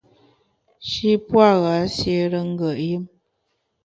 Shî 0.89 1.11
pua’ 1.27 1.49
gha 1.61 1.75
siére 1.95 2.41
ngùet 2.51 2.79
yùm. 2.89 3.05